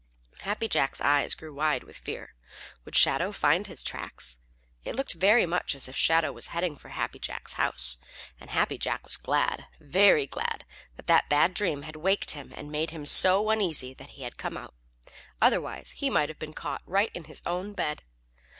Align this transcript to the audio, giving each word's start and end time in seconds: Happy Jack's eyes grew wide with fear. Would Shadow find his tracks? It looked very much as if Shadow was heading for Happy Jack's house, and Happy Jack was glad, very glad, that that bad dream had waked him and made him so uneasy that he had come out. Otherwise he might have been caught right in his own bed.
Happy 0.39 0.67
Jack's 0.67 0.99
eyes 0.99 1.35
grew 1.35 1.53
wide 1.53 1.83
with 1.83 1.95
fear. 1.95 2.33
Would 2.85 2.95
Shadow 2.95 3.31
find 3.31 3.67
his 3.67 3.83
tracks? 3.83 4.39
It 4.83 4.95
looked 4.95 5.13
very 5.13 5.45
much 5.45 5.75
as 5.75 5.87
if 5.87 5.95
Shadow 5.95 6.31
was 6.31 6.47
heading 6.47 6.75
for 6.75 6.89
Happy 6.89 7.19
Jack's 7.19 7.53
house, 7.53 7.99
and 8.39 8.49
Happy 8.49 8.79
Jack 8.79 9.03
was 9.05 9.15
glad, 9.15 9.67
very 9.79 10.25
glad, 10.25 10.65
that 10.95 11.05
that 11.05 11.29
bad 11.29 11.53
dream 11.53 11.83
had 11.83 11.97
waked 11.97 12.31
him 12.31 12.51
and 12.57 12.71
made 12.71 12.89
him 12.89 13.05
so 13.05 13.51
uneasy 13.51 13.93
that 13.93 14.09
he 14.17 14.23
had 14.23 14.39
come 14.39 14.57
out. 14.57 14.73
Otherwise 15.39 15.91
he 15.91 16.09
might 16.09 16.29
have 16.29 16.39
been 16.39 16.51
caught 16.53 16.81
right 16.87 17.11
in 17.13 17.25
his 17.25 17.43
own 17.45 17.73
bed. 17.73 18.01